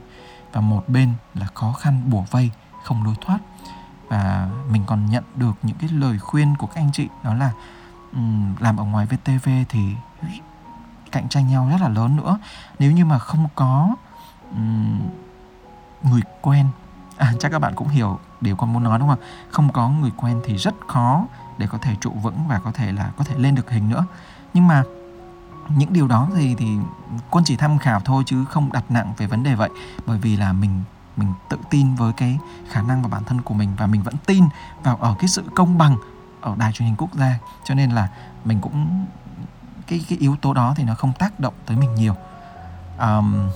và 0.52 0.60
một 0.60 0.88
bên 0.88 1.14
là 1.34 1.46
khó 1.54 1.72
khăn 1.72 2.10
bủa 2.10 2.22
vây, 2.30 2.50
không 2.82 3.04
lối 3.04 3.14
thoát 3.20 3.38
và 4.08 4.48
mình 4.70 4.82
còn 4.86 5.06
nhận 5.06 5.24
được 5.36 5.52
những 5.62 5.76
cái 5.76 5.88
lời 5.88 6.18
khuyên 6.18 6.56
của 6.56 6.66
các 6.66 6.80
anh 6.80 6.90
chị 6.92 7.08
đó 7.24 7.34
là 7.34 7.50
um, 8.12 8.56
làm 8.60 8.76
ở 8.76 8.84
ngoài 8.84 9.06
VTV 9.06 9.48
thì 9.68 9.80
cạnh 11.12 11.28
tranh 11.28 11.48
nhau 11.48 11.68
rất 11.70 11.80
là 11.80 11.88
lớn 11.88 12.16
nữa. 12.16 12.38
Nếu 12.78 12.92
như 12.92 13.04
mà 13.04 13.18
không 13.18 13.48
có 13.54 13.94
um, 14.50 15.00
người 16.02 16.22
quen 16.40 16.66
à, 17.16 17.32
chắc 17.40 17.52
các 17.52 17.58
bạn 17.58 17.74
cũng 17.74 17.88
hiểu 17.88 18.18
điều 18.40 18.56
con 18.56 18.72
muốn 18.72 18.84
nói 18.84 18.98
đúng 18.98 19.08
không 19.08 19.18
không 19.50 19.72
có 19.72 19.88
người 19.88 20.10
quen 20.16 20.40
thì 20.44 20.56
rất 20.56 20.74
khó 20.88 21.26
để 21.58 21.66
có 21.66 21.78
thể 21.78 21.96
trụ 22.00 22.10
vững 22.10 22.48
và 22.48 22.60
có 22.64 22.72
thể 22.72 22.92
là 22.92 23.10
có 23.16 23.24
thể 23.24 23.34
lên 23.38 23.54
được 23.54 23.70
hình 23.70 23.88
nữa. 23.88 24.04
Nhưng 24.54 24.68
mà 24.68 24.82
những 25.68 25.92
điều 25.92 26.08
đó 26.08 26.28
thì 26.36 26.54
thì 26.54 26.76
quân 27.30 27.44
chỉ 27.44 27.56
tham 27.56 27.78
khảo 27.78 28.00
thôi 28.00 28.22
chứ 28.26 28.44
không 28.44 28.72
đặt 28.72 28.84
nặng 28.88 29.12
về 29.16 29.26
vấn 29.26 29.42
đề 29.42 29.54
vậy. 29.54 29.70
Bởi 30.06 30.18
vì 30.18 30.36
là 30.36 30.52
mình 30.52 30.82
mình 31.16 31.32
tự 31.48 31.58
tin 31.70 31.94
với 31.94 32.12
cái 32.12 32.38
khả 32.68 32.82
năng 32.82 33.02
và 33.02 33.08
bản 33.08 33.24
thân 33.24 33.40
của 33.40 33.54
mình 33.54 33.74
và 33.78 33.86
mình 33.86 34.02
vẫn 34.02 34.14
tin 34.26 34.44
vào 34.82 34.96
ở 34.96 35.14
cái 35.18 35.28
sự 35.28 35.44
công 35.54 35.78
bằng 35.78 35.96
ở 36.40 36.54
đài 36.58 36.72
truyền 36.72 36.86
hình 36.86 36.96
quốc 36.96 37.14
gia. 37.14 37.38
Cho 37.64 37.74
nên 37.74 37.90
là 37.90 38.08
mình 38.44 38.60
cũng 38.60 39.06
cái 39.86 40.04
cái 40.08 40.18
yếu 40.18 40.36
tố 40.36 40.54
đó 40.54 40.74
thì 40.76 40.84
nó 40.84 40.94
không 40.94 41.12
tác 41.12 41.40
động 41.40 41.54
tới 41.66 41.76
mình 41.76 41.94
nhiều. 41.94 42.14
Um, 42.98 43.50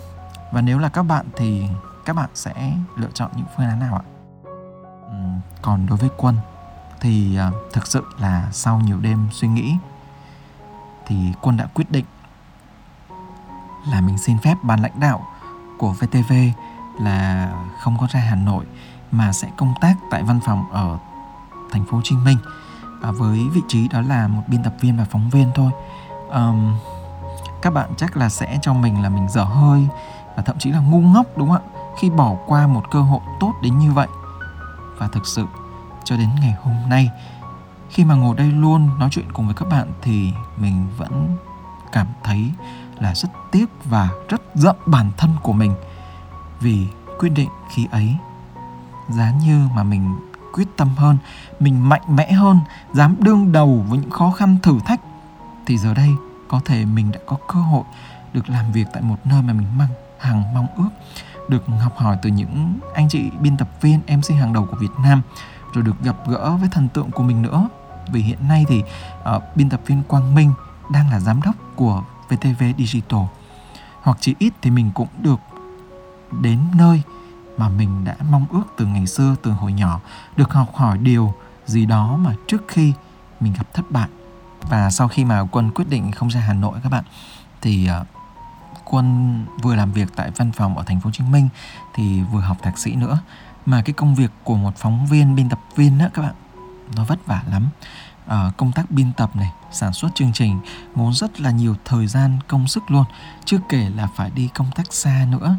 và 0.53 0.61
nếu 0.61 0.79
là 0.79 0.89
các 0.89 1.03
bạn 1.03 1.27
thì 1.37 1.69
các 2.05 2.17
bạn 2.17 2.31
sẽ 2.35 2.73
lựa 2.97 3.11
chọn 3.15 3.31
những 3.37 3.47
phương 3.57 3.67
án 3.67 3.81
nào 3.81 3.95
ạ? 3.95 4.05
Um, 5.07 5.41
còn 5.63 5.87
đối 5.87 5.99
với 5.99 6.11
quân 6.17 6.37
thì 7.01 7.39
uh, 7.49 7.55
thực 7.73 7.87
sự 7.87 8.05
là 8.19 8.49
sau 8.53 8.81
nhiều 8.81 9.01
đêm 9.01 9.29
suy 9.33 9.49
nghĩ 9.49 9.77
thì 11.07 11.33
quân 11.41 11.57
đã 11.57 11.67
quyết 11.75 11.91
định 11.91 12.05
là 13.87 14.01
mình 14.01 14.19
xin 14.19 14.39
phép 14.39 14.55
ban 14.63 14.81
lãnh 14.83 15.01
đạo 15.01 15.27
của 15.79 15.93
VTV 15.93 16.33
là 17.01 17.53
không 17.81 17.97
có 18.01 18.07
ra 18.11 18.21
Hà 18.21 18.37
Nội 18.37 18.65
mà 19.13 19.33
sẽ 19.33 19.49
công 19.57 19.75
tác 19.81 19.95
tại 20.11 20.23
văn 20.23 20.41
phòng 20.47 20.73
ở 20.73 20.99
thành 21.71 21.85
phố 21.85 21.97
Hồ 21.97 22.03
Chí 22.05 22.17
Minh 22.17 22.39
à, 23.03 23.11
với 23.11 23.49
vị 23.55 23.61
trí 23.69 23.89
đó 23.89 24.01
là 24.01 24.29
một 24.29 24.43
biên 24.47 24.63
tập 24.63 24.75
viên 24.81 24.97
và 24.97 25.05
phóng 25.11 25.31
viên 25.31 25.51
thôi. 25.55 25.71
Um, 26.31 26.77
các 27.63 27.73
bạn 27.73 27.91
chắc 27.97 28.17
là 28.17 28.29
sẽ 28.29 28.59
cho 28.63 28.75
mình 28.75 29.03
là 29.03 29.09
mình 29.09 29.29
dở 29.29 29.45
hơi 29.45 29.89
và 30.37 30.43
thậm 30.43 30.59
chí 30.59 30.71
là 30.71 30.81
ngu 30.81 31.01
ngốc 31.01 31.27
đúng 31.37 31.49
không 31.49 31.63
ạ? 31.75 31.83
Khi 31.99 32.11
bỏ 32.11 32.35
qua 32.47 32.67
một 32.67 32.91
cơ 32.91 33.03
hội 33.03 33.21
tốt 33.41 33.53
đến 33.63 33.79
như 33.79 33.93
vậy. 33.93 34.09
Và 34.99 35.09
thực 35.09 35.27
sự 35.27 35.47
cho 36.05 36.17
đến 36.17 36.29
ngày 36.41 36.55
hôm 36.63 36.75
nay 36.89 37.11
khi 37.91 38.05
mà 38.05 38.15
ngồi 38.15 38.37
đây 38.37 38.53
luôn 38.53 38.99
nói 38.99 39.09
chuyện 39.13 39.33
cùng 39.33 39.47
với 39.47 39.55
các 39.55 39.69
bạn 39.69 39.93
thì 40.03 40.33
mình 40.57 40.87
vẫn 40.97 41.37
cảm 41.93 42.07
thấy 42.23 42.51
là 42.99 43.15
rất 43.15 43.29
tiếc 43.51 43.67
và 43.85 44.09
rất 44.29 44.43
giận 44.55 44.77
bản 44.87 45.11
thân 45.17 45.31
của 45.43 45.53
mình 45.53 45.75
vì 46.61 46.87
quyết 47.19 47.29
định 47.29 47.49
khi 47.71 47.87
ấy. 47.91 48.17
Giá 49.09 49.33
như 49.45 49.69
mà 49.75 49.83
mình 49.83 50.17
quyết 50.53 50.69
tâm 50.77 50.89
hơn 50.97 51.19
mình 51.61 51.89
mạnh 51.89 52.03
mẽ 52.09 52.33
hơn 52.33 52.61
dám 52.93 53.17
đương 53.19 53.53
đầu 53.53 53.85
với 53.89 53.99
những 53.99 54.11
khó 54.11 54.31
khăn 54.31 54.57
thử 54.63 54.79
thách 54.85 55.01
thì 55.67 55.79
giờ 55.79 55.95
đây 55.95 56.11
có 56.49 56.61
thể 56.65 56.85
mình 56.85 57.13
đã 57.13 57.19
có 57.27 57.37
cơ 57.49 57.61
hội 57.61 57.85
được 58.33 58.51
làm 58.51 58.73
việc 58.73 58.87
tại 58.93 59.03
một 59.03 59.17
nơi 59.25 59.43
mà 59.43 59.53
mình 59.53 59.79
mang 59.79 59.89
hàng 60.19 60.55
mong 60.55 60.67
ước 60.77 60.89
được 61.49 61.67
học 61.67 61.97
hỏi 61.97 62.17
từ 62.23 62.31
những 62.31 62.79
anh 62.95 63.09
chị 63.09 63.31
biên 63.41 63.57
tập 63.57 63.69
viên 63.81 64.01
mc 64.17 64.37
hàng 64.41 64.53
đầu 64.53 64.67
của 64.71 64.77
việt 64.77 64.93
nam 65.03 65.23
rồi 65.73 65.85
được 65.85 66.01
gặp 66.03 66.17
gỡ 66.29 66.57
với 66.57 66.69
thần 66.73 66.89
tượng 66.89 67.11
của 67.11 67.23
mình 67.23 67.43
nữa. 67.43 67.69
Vì 68.13 68.21
hiện 68.21 68.49
nay 68.49 68.65
thì 68.69 68.83
uh, 69.37 69.43
biên 69.55 69.69
tập 69.69 69.81
viên 69.87 70.03
Quang 70.03 70.35
Minh 70.35 70.53
đang 70.93 71.11
là 71.11 71.21
giám 71.21 71.43
đốc 71.43 71.55
của 71.77 72.03
VTV 72.29 72.63
Digital. 72.79 73.21
Hoặc 74.03 74.19
chỉ 74.21 74.35
ít 74.39 74.53
thì 74.63 74.71
mình 74.71 74.91
cũng 74.95 75.09
được 75.23 75.41
đến 76.33 76.59
nơi 76.75 77.03
mà 77.57 77.69
mình 77.69 78.05
đã 78.05 78.17
mong 78.31 78.47
ước 78.51 78.65
từ 78.77 78.87
ngày 78.87 79.07
xưa 79.07 79.35
từ 79.43 79.51
hồi 79.51 79.73
nhỏ 79.73 80.01
được 80.37 80.53
học 80.53 80.75
hỏi 80.75 80.99
điều 80.99 81.35
gì 81.67 81.87
đó 81.87 82.17
mà 82.17 82.35
trước 82.47 82.65
khi 82.69 82.93
mình 83.41 83.53
gặp 83.53 83.75
thất 83.75 83.91
bại. 83.91 84.09
Và 84.69 84.91
sau 84.91 85.09
khi 85.09 85.25
mà 85.25 85.45
quân 85.51 85.71
quyết 85.71 85.89
định 85.89 86.13
không 86.13 86.29
ra 86.29 86.41
hà 86.41 86.53
nội 86.53 86.79
các 86.83 86.89
bạn 86.89 87.05
thì 87.61 87.87
ờ, 87.87 88.05
quân 88.85 89.45
vừa 89.63 89.75
làm 89.75 89.93
việc 89.93 90.09
tại 90.17 90.31
văn 90.37 90.53
phòng 90.53 90.79
ở 90.79 90.85
thành 90.85 91.01
phố 91.01 91.05
hồ 91.05 91.13
chí 91.13 91.25
minh 91.25 91.49
thì 91.95 92.23
vừa 92.23 92.41
học 92.41 92.57
thạc 92.63 92.79
sĩ 92.79 92.95
nữa. 92.95 93.19
Mà 93.67 93.83
cái 93.83 93.93
công 93.93 94.15
việc 94.15 94.31
của 94.45 94.57
một 94.57 94.77
phóng 94.77 95.07
viên 95.07 95.35
biên 95.35 95.49
tập 95.49 95.61
viên 95.77 95.99
đó 95.99 96.07
các 96.15 96.23
bạn 96.23 96.35
nó 96.97 97.05
vất 97.05 97.27
vả 97.27 97.43
lắm. 97.51 97.69
À, 98.27 98.53
công 98.57 98.73
tác 98.73 98.91
biên 98.91 99.13
tập 99.13 99.37
này 99.37 99.53
sản 99.73 99.93
xuất 99.93 100.15
chương 100.15 100.33
trình 100.33 100.61
ngốn 100.95 101.13
rất 101.13 101.41
là 101.41 101.51
nhiều 101.51 101.77
thời 101.85 102.07
gian 102.07 102.39
công 102.49 102.69
sức 102.69 102.91
luôn. 102.91 103.05
Chưa 103.45 103.59
kể 103.69 103.91
là 103.97 104.09
phải 104.17 104.31
đi 104.31 104.49
công 104.55 104.71
tác 104.75 104.93
xa 104.95 105.27
nữa 105.31 105.57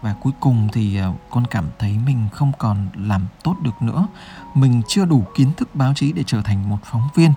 và 0.00 0.14
cuối 0.20 0.32
cùng 0.40 0.68
thì 0.72 0.98
à, 0.98 1.12
con 1.30 1.46
cảm 1.46 1.64
thấy 1.78 1.98
mình 2.06 2.28
không 2.32 2.52
còn 2.58 2.88
làm 2.94 3.26
tốt 3.42 3.56
được 3.62 3.82
nữa. 3.82 4.06
Mình 4.54 4.82
chưa 4.88 5.04
đủ 5.04 5.24
kiến 5.34 5.52
thức 5.56 5.74
báo 5.74 5.92
chí 5.94 6.12
để 6.12 6.22
trở 6.26 6.42
thành 6.42 6.68
một 6.68 6.78
phóng 6.84 7.08
viên 7.14 7.32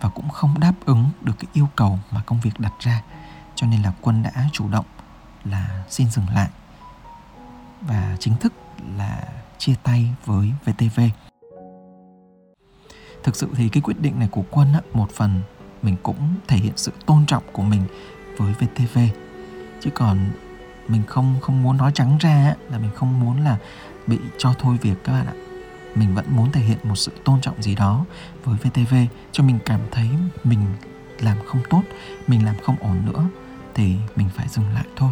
và 0.00 0.08
cũng 0.08 0.28
không 0.28 0.60
đáp 0.60 0.74
ứng 0.84 1.04
được 1.22 1.34
cái 1.38 1.48
yêu 1.52 1.68
cầu 1.76 1.98
mà 2.10 2.22
công 2.26 2.40
việc 2.40 2.60
đặt 2.60 2.72
ra. 2.80 3.02
Cho 3.54 3.66
nên 3.66 3.82
là 3.82 3.92
quân 4.00 4.22
đã 4.22 4.48
chủ 4.52 4.68
động 4.68 4.86
là 5.44 5.84
xin 5.88 6.10
dừng 6.10 6.28
lại 6.34 6.48
và 7.80 8.16
chính 8.20 8.36
thức 8.36 8.52
là 8.96 9.24
chia 9.58 9.74
tay 9.82 10.14
với 10.26 10.52
VTV 10.64 11.00
thực 13.24 13.36
sự 13.36 13.48
thì 13.56 13.68
cái 13.68 13.80
quyết 13.80 14.00
định 14.00 14.18
này 14.18 14.28
của 14.30 14.44
quân 14.50 14.72
á, 14.72 14.80
một 14.92 15.10
phần 15.10 15.42
mình 15.82 15.96
cũng 16.02 16.34
thể 16.48 16.56
hiện 16.56 16.72
sự 16.76 16.92
tôn 17.06 17.26
trọng 17.26 17.42
của 17.52 17.62
mình 17.62 17.82
với 18.36 18.52
VTV 18.52 18.98
chứ 19.80 19.90
còn 19.94 20.18
mình 20.88 21.02
không 21.06 21.36
không 21.40 21.62
muốn 21.62 21.76
nói 21.76 21.92
trắng 21.94 22.18
ra 22.20 22.54
là 22.70 22.78
mình 22.78 22.90
không 22.94 23.20
muốn 23.20 23.44
là 23.44 23.56
bị 24.06 24.18
cho 24.38 24.54
thôi 24.58 24.78
việc 24.82 25.04
các 25.04 25.12
bạn 25.12 25.26
ạ. 25.26 25.32
Mình 25.94 26.14
vẫn 26.14 26.24
muốn 26.28 26.52
thể 26.52 26.60
hiện 26.60 26.78
một 26.82 26.96
sự 26.96 27.12
tôn 27.24 27.40
trọng 27.40 27.62
gì 27.62 27.74
đó 27.74 28.04
với 28.44 28.56
VTV 28.56 28.94
cho 29.32 29.44
mình 29.44 29.58
cảm 29.66 29.80
thấy 29.90 30.08
mình 30.44 30.60
làm 31.20 31.38
không 31.46 31.60
tốt, 31.70 31.82
mình 32.26 32.44
làm 32.44 32.54
không 32.62 32.76
ổn 32.80 33.02
nữa, 33.06 33.24
thì 33.74 33.96
mình 34.16 34.28
phải 34.34 34.48
dừng 34.48 34.74
lại 34.74 34.84
thôi. 34.96 35.10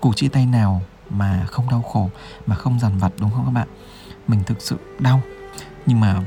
Cuộc 0.00 0.16
chia 0.16 0.28
tay 0.28 0.46
nào 0.46 0.82
mà 1.10 1.46
không 1.50 1.70
đau 1.70 1.82
khổ, 1.82 2.10
mà 2.46 2.56
không 2.56 2.80
dằn 2.80 2.98
vặt, 2.98 3.12
đúng 3.20 3.30
không 3.30 3.44
các 3.44 3.50
bạn? 3.50 3.68
Mình 4.28 4.44
thực 4.46 4.62
sự 4.62 4.78
đau, 4.98 5.22
nhưng 5.86 6.00
mà 6.00 6.20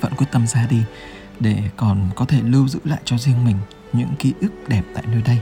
vẫn 0.00 0.14
quyết 0.14 0.26
tâm 0.32 0.46
ra 0.46 0.66
đi 0.70 0.84
để 1.40 1.62
còn 1.76 2.08
có 2.16 2.24
thể 2.24 2.40
lưu 2.42 2.68
giữ 2.68 2.80
lại 2.84 3.00
cho 3.04 3.18
riêng 3.18 3.44
mình 3.44 3.56
những 3.92 4.16
ký 4.18 4.34
ức 4.40 4.52
đẹp 4.68 4.82
tại 4.94 5.04
nơi 5.06 5.22
đây 5.22 5.40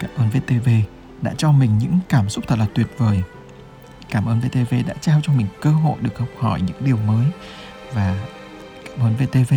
cảm 0.00 0.10
ơn 0.16 0.30
VTV 0.30 0.68
đã 1.22 1.34
cho 1.36 1.52
mình 1.52 1.78
những 1.78 1.98
cảm 2.08 2.28
xúc 2.28 2.44
thật 2.48 2.58
là 2.58 2.66
tuyệt 2.74 2.86
vời. 2.98 3.22
Cảm 4.10 4.26
ơn 4.26 4.40
VTV 4.40 4.74
đã 4.86 4.94
trao 5.00 5.20
cho 5.22 5.32
mình 5.32 5.46
cơ 5.60 5.70
hội 5.70 5.96
được 6.00 6.18
học 6.18 6.28
hỏi 6.38 6.60
những 6.60 6.76
điều 6.80 6.96
mới. 6.96 7.26
Và 7.94 8.26
cảm 8.84 9.06
ơn 9.06 9.14
VTV 9.16 9.54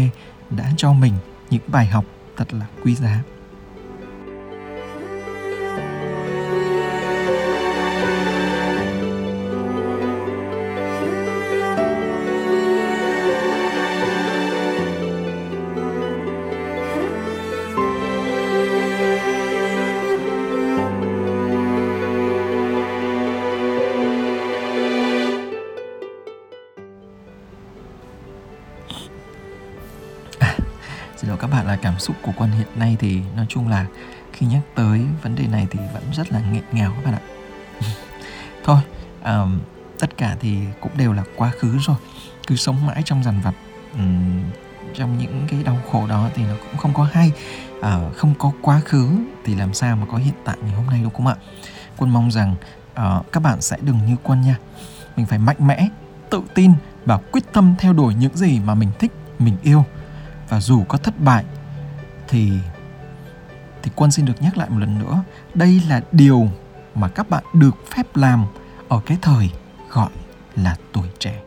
đã 0.50 0.72
cho 0.78 0.94
mình 0.94 1.14
những 1.50 1.62
bài 1.68 1.86
học 1.86 2.06
thật 2.38 2.54
là 2.54 2.66
quý 2.84 2.96
giá. 2.96 3.24
Xúc 32.02 32.16
của 32.22 32.32
quân 32.38 32.52
hiện 32.52 32.68
nay 32.76 32.98
thì 33.00 33.22
nói 33.36 33.46
chung 33.50 33.68
là 33.68 33.86
khi 34.34 34.46
nhắc 34.46 34.62
tới 34.76 35.02
vấn 35.22 35.36
đề 35.36 35.48
này 35.48 35.68
thì 35.72 35.80
vẫn 35.94 36.04
rất 36.14 36.32
là 36.32 36.42
nghẹn 36.52 36.64
ngào 36.72 36.94
các 36.96 37.12
bạn 37.12 37.14
ạ. 37.14 37.24
Thôi 38.64 38.80
um, 39.26 39.60
tất 40.00 40.18
cả 40.18 40.38
thì 40.40 40.58
cũng 40.82 40.92
đều 40.98 41.14
là 41.14 41.24
quá 41.36 41.52
khứ 41.60 41.78
rồi. 41.78 41.98
Cứ 42.48 42.56
sống 42.56 42.86
mãi 42.86 43.02
trong 43.06 43.24
dằn 43.24 43.42
vặt 43.44 43.54
um, 43.94 44.44
trong 44.94 45.18
những 45.18 45.48
cái 45.48 45.64
đau 45.64 45.78
khổ 45.92 46.08
đó 46.08 46.30
thì 46.36 46.44
nó 46.44 46.54
cũng 46.62 46.78
không 46.78 46.94
có 46.94 47.08
hay. 47.12 47.32
Uh, 47.80 48.18
không 48.18 48.34
có 48.40 48.52
quá 48.62 48.82
khứ 48.86 49.10
thì 49.44 49.56
làm 49.56 49.74
sao 49.74 49.96
mà 49.96 50.06
có 50.12 50.18
hiện 50.18 50.36
tại 50.46 50.58
ngày 50.62 50.72
hôm 50.72 50.86
nay 50.86 51.00
đúng 51.04 51.14
không 51.14 51.28
ạ. 51.28 51.36
Quân 51.98 52.14
mong 52.14 52.32
rằng 52.32 52.56
uh, 52.92 53.32
các 53.32 53.40
bạn 53.44 53.62
sẽ 53.62 53.78
đừng 53.82 54.06
như 54.06 54.16
quân 54.24 54.42
nha. 54.42 54.58
Mình 55.16 55.26
phải 55.26 55.40
mạnh 55.40 55.68
mẽ 55.68 55.88
tự 56.30 56.42
tin 56.56 56.72
và 57.06 57.18
quyết 57.18 57.44
tâm 57.54 57.76
theo 57.80 57.94
đuổi 57.94 58.14
những 58.14 58.38
gì 58.38 58.60
mà 58.60 58.76
mình 58.76 58.90
thích 59.00 59.12
mình 59.40 59.58
yêu. 59.64 59.86
Và 60.50 60.60
dù 60.60 60.84
có 60.84 60.98
thất 60.98 61.20
bại 61.20 61.46
thì 62.32 62.52
thì 63.84 63.92
quân 63.96 64.12
xin 64.12 64.26
được 64.26 64.42
nhắc 64.42 64.58
lại 64.58 64.70
một 64.70 64.78
lần 64.80 65.00
nữa. 65.00 65.24
Đây 65.54 65.82
là 65.90 66.02
điều 66.12 66.50
mà 66.96 67.08
các 67.08 67.30
bạn 67.30 67.44
được 67.54 67.76
phép 67.96 68.16
làm 68.16 68.46
ở 68.90 69.00
cái 69.06 69.18
thời 69.22 69.50
gọi 69.90 70.10
là 70.56 70.76
tuổi 70.94 71.08
trẻ. 71.20 71.42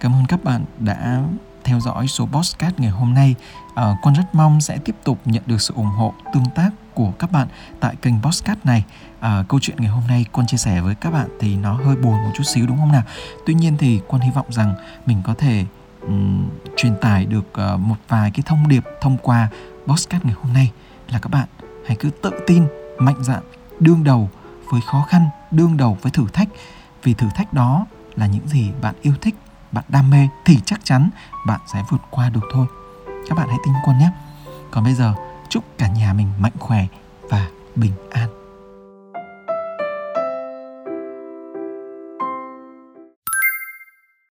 Cảm 0.00 0.12
ơn 0.12 0.26
các 0.28 0.44
bạn 0.44 0.64
đã 0.78 1.22
theo 1.64 1.80
dõi 1.80 2.08
số 2.08 2.26
podcast 2.26 2.78
ngày 2.78 2.90
hôm 2.90 3.14
nay. 3.14 3.34
À, 3.74 3.96
quân 4.02 4.14
rất 4.14 4.24
mong 4.32 4.60
sẽ 4.60 4.78
tiếp 4.84 4.96
tục 5.04 5.18
nhận 5.24 5.42
được 5.46 5.60
sự 5.60 5.74
ủng 5.74 5.86
hộ 5.86 6.14
tương 6.34 6.50
tác 6.54 6.70
của 6.94 7.12
các 7.18 7.32
bạn 7.32 7.48
tại 7.80 7.96
kênh 7.96 8.22
podcast 8.22 8.58
này. 8.64 8.84
À, 9.20 9.44
câu 9.48 9.60
chuyện 9.60 9.76
ngày 9.80 9.90
hôm 9.90 10.02
nay 10.08 10.26
quân 10.32 10.46
chia 10.46 10.56
sẻ 10.56 10.80
với 10.80 10.94
các 10.94 11.10
bạn 11.10 11.28
thì 11.40 11.56
nó 11.56 11.74
hơi 11.74 11.96
buồn 11.96 12.24
một 12.24 12.30
chút 12.34 12.44
xíu 12.44 12.66
đúng 12.66 12.76
không 12.76 12.92
nào? 12.92 13.02
Tuy 13.46 13.54
nhiên 13.54 13.76
thì 13.78 14.00
quân 14.08 14.22
hy 14.22 14.30
vọng 14.30 14.46
rằng 14.48 14.74
mình 15.06 15.22
có 15.24 15.34
thể 15.34 15.64
um, 16.02 16.48
truyền 16.76 16.96
tải 17.00 17.26
được 17.26 17.44
uh, 17.74 17.80
một 17.80 17.96
vài 18.08 18.30
cái 18.30 18.42
thông 18.46 18.68
điệp 18.68 18.84
thông 19.00 19.18
qua 19.18 19.48
podcast 19.86 20.24
ngày 20.24 20.34
hôm 20.42 20.52
nay 20.52 20.72
là 21.08 21.18
các 21.18 21.28
bạn 21.28 21.48
hãy 21.86 21.96
cứ 22.00 22.10
tự 22.10 22.30
tin 22.46 22.66
mạnh 22.98 23.24
dạn 23.24 23.42
đương 23.80 24.04
đầu 24.04 24.30
với 24.70 24.80
khó 24.86 25.06
khăn 25.08 25.26
đương 25.50 25.76
đầu 25.76 25.98
với 26.02 26.12
thử 26.12 26.24
thách. 26.32 26.48
Vì 27.02 27.14
thử 27.14 27.26
thách 27.34 27.52
đó 27.52 27.86
là 28.16 28.26
những 28.26 28.48
gì 28.48 28.70
bạn 28.82 28.94
yêu 29.02 29.14
thích 29.20 29.34
bạn 29.72 29.84
đam 29.88 30.10
mê 30.10 30.28
thì 30.44 30.58
chắc 30.64 30.84
chắn 30.84 31.10
bạn 31.46 31.60
sẽ 31.72 31.84
vượt 31.90 32.00
qua 32.10 32.30
được 32.30 32.44
thôi. 32.52 32.66
Các 33.28 33.38
bạn 33.38 33.48
hãy 33.48 33.58
tin 33.64 33.74
quân 33.84 33.98
nhé. 33.98 34.10
Còn 34.70 34.84
bây 34.84 34.94
giờ 34.94 35.14
chúc 35.48 35.64
cả 35.78 35.88
nhà 35.88 36.12
mình 36.12 36.28
mạnh 36.38 36.52
khỏe 36.58 36.86
và 37.30 37.48
bình 37.76 37.92
an. 38.10 38.41